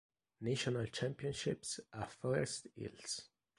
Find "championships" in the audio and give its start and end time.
0.87-1.79